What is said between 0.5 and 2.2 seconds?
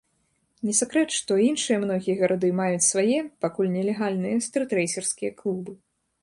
Не сакрэт, што іншыя многія